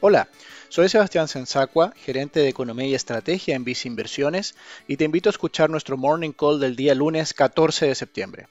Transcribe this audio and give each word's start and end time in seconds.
Hola, 0.00 0.28
soy 0.68 0.90
Sebastián 0.90 1.26
Sensacua, 1.26 1.94
gerente 1.96 2.40
de 2.40 2.50
Economía 2.50 2.86
y 2.86 2.94
Estrategia 2.94 3.56
en 3.56 3.64
Vice 3.64 3.88
Inversiones, 3.88 4.54
y 4.86 4.98
te 4.98 5.04
invito 5.04 5.30
a 5.30 5.32
escuchar 5.32 5.70
nuestro 5.70 5.96
Morning 5.96 6.32
Call 6.32 6.60
del 6.60 6.76
día 6.76 6.94
lunes 6.94 7.32
14 7.32 7.86
de 7.86 7.94
septiembre. 7.94 8.46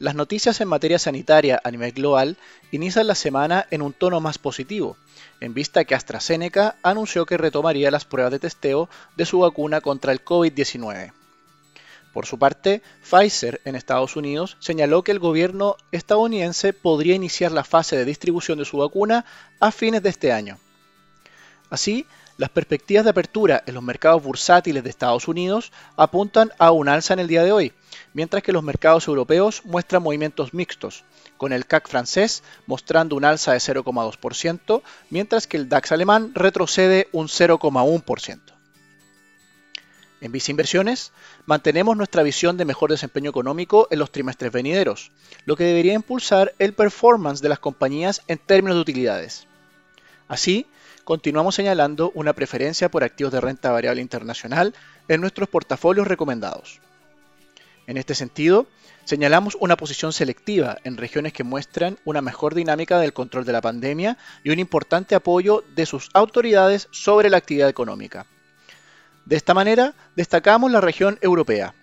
Las 0.00 0.16
noticias 0.16 0.60
en 0.60 0.66
materia 0.66 0.98
sanitaria 0.98 1.60
a 1.62 1.70
nivel 1.70 1.92
global 1.92 2.36
inician 2.72 3.06
la 3.06 3.14
semana 3.14 3.64
en 3.70 3.80
un 3.80 3.92
tono 3.92 4.20
más 4.20 4.38
positivo, 4.38 4.96
en 5.40 5.54
vista 5.54 5.84
que 5.84 5.94
AstraZeneca 5.94 6.78
anunció 6.82 7.26
que 7.26 7.36
retomaría 7.36 7.92
las 7.92 8.04
pruebas 8.04 8.32
de 8.32 8.40
testeo 8.40 8.88
de 9.16 9.26
su 9.26 9.38
vacuna 9.38 9.82
contra 9.82 10.10
el 10.10 10.24
COVID-19. 10.24 11.12
Por 12.14 12.26
su 12.26 12.38
parte, 12.38 12.80
Pfizer 13.02 13.60
en 13.64 13.74
Estados 13.74 14.14
Unidos 14.14 14.56
señaló 14.60 15.02
que 15.02 15.10
el 15.10 15.18
gobierno 15.18 15.76
estadounidense 15.90 16.72
podría 16.72 17.16
iniciar 17.16 17.50
la 17.50 17.64
fase 17.64 17.96
de 17.96 18.04
distribución 18.04 18.56
de 18.58 18.64
su 18.64 18.78
vacuna 18.78 19.24
a 19.58 19.72
fines 19.72 20.00
de 20.00 20.10
este 20.10 20.32
año. 20.32 20.58
Así, 21.70 22.06
las 22.36 22.50
perspectivas 22.50 23.02
de 23.02 23.10
apertura 23.10 23.64
en 23.66 23.74
los 23.74 23.82
mercados 23.82 24.22
bursátiles 24.22 24.84
de 24.84 24.90
Estados 24.90 25.26
Unidos 25.26 25.72
apuntan 25.96 26.52
a 26.58 26.70
un 26.70 26.88
alza 26.88 27.14
en 27.14 27.18
el 27.18 27.26
día 27.26 27.42
de 27.42 27.50
hoy, 27.50 27.72
mientras 28.12 28.44
que 28.44 28.52
los 28.52 28.62
mercados 28.62 29.08
europeos 29.08 29.62
muestran 29.64 30.04
movimientos 30.04 30.54
mixtos, 30.54 31.02
con 31.36 31.52
el 31.52 31.66
CAC 31.66 31.88
francés 31.88 32.44
mostrando 32.66 33.16
un 33.16 33.24
alza 33.24 33.54
de 33.54 33.58
0,2%, 33.58 34.82
mientras 35.10 35.48
que 35.48 35.56
el 35.56 35.68
DAX 35.68 35.90
alemán 35.90 36.30
retrocede 36.32 37.08
un 37.10 37.26
0,1%. 37.26 38.53
En 40.24 40.32
Visa 40.32 40.52
Inversiones 40.52 41.12
mantenemos 41.44 41.98
nuestra 41.98 42.22
visión 42.22 42.56
de 42.56 42.64
mejor 42.64 42.90
desempeño 42.90 43.28
económico 43.28 43.88
en 43.90 43.98
los 43.98 44.10
trimestres 44.10 44.50
venideros, 44.50 45.12
lo 45.44 45.54
que 45.54 45.64
debería 45.64 45.92
impulsar 45.92 46.54
el 46.58 46.72
performance 46.72 47.42
de 47.42 47.50
las 47.50 47.58
compañías 47.58 48.22
en 48.26 48.38
términos 48.38 48.76
de 48.76 48.80
utilidades. 48.80 49.46
Así, 50.26 50.66
continuamos 51.04 51.56
señalando 51.56 52.10
una 52.14 52.32
preferencia 52.32 52.90
por 52.90 53.04
activos 53.04 53.34
de 53.34 53.42
renta 53.42 53.70
variable 53.70 54.00
internacional 54.00 54.74
en 55.08 55.20
nuestros 55.20 55.46
portafolios 55.50 56.06
recomendados. 56.06 56.80
En 57.86 57.98
este 57.98 58.14
sentido, 58.14 58.66
señalamos 59.04 59.58
una 59.60 59.76
posición 59.76 60.14
selectiva 60.14 60.78
en 60.84 60.96
regiones 60.96 61.34
que 61.34 61.44
muestran 61.44 61.98
una 62.06 62.22
mejor 62.22 62.54
dinámica 62.54 62.98
del 62.98 63.12
control 63.12 63.44
de 63.44 63.52
la 63.52 63.60
pandemia 63.60 64.16
y 64.42 64.48
un 64.48 64.58
importante 64.58 65.14
apoyo 65.14 65.64
de 65.76 65.84
sus 65.84 66.08
autoridades 66.14 66.88
sobre 66.92 67.28
la 67.28 67.36
actividad 67.36 67.68
económica. 67.68 68.24
De 69.24 69.36
esta 69.36 69.54
manera, 69.54 69.94
destacamos 70.16 70.70
la 70.70 70.80
región 70.80 71.18
europea. 71.22 71.74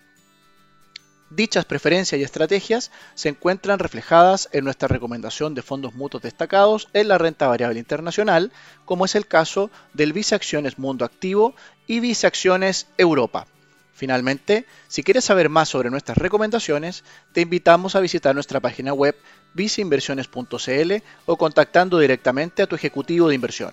Dichas 1.30 1.64
preferencias 1.64 2.20
y 2.20 2.24
estrategias 2.24 2.90
se 3.14 3.30
encuentran 3.30 3.78
reflejadas 3.78 4.50
en 4.52 4.64
nuestra 4.64 4.86
recomendación 4.86 5.54
de 5.54 5.62
fondos 5.62 5.94
mutuos 5.94 6.22
destacados 6.22 6.88
en 6.92 7.08
la 7.08 7.16
renta 7.16 7.48
variable 7.48 7.78
internacional, 7.78 8.52
como 8.84 9.06
es 9.06 9.14
el 9.14 9.26
caso 9.26 9.70
del 9.94 10.12
Vice 10.12 10.34
Acciones 10.34 10.78
Mundo 10.78 11.06
Activo 11.06 11.54
y 11.86 12.00
Vice 12.00 12.26
Acciones 12.26 12.86
Europa. 12.98 13.46
Finalmente, 13.94 14.66
si 14.88 15.02
quieres 15.02 15.24
saber 15.24 15.48
más 15.48 15.70
sobre 15.70 15.88
nuestras 15.88 16.18
recomendaciones, 16.18 17.02
te 17.32 17.40
invitamos 17.40 17.96
a 17.96 18.00
visitar 18.00 18.34
nuestra 18.34 18.60
página 18.60 18.92
web 18.92 19.16
viceinversiones.cl 19.54 20.92
o 21.24 21.36
contactando 21.38 21.98
directamente 21.98 22.62
a 22.62 22.66
tu 22.66 22.76
ejecutivo 22.76 23.28
de 23.28 23.36
inversión. 23.36 23.72